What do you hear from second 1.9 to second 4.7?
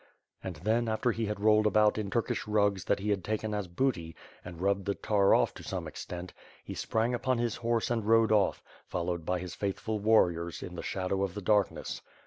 in Turkish rugs that he had taken as booty, and